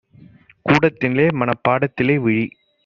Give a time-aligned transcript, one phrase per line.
[0.65, 2.45] கூடத்திலே மனப் பாடத்திலே- விழி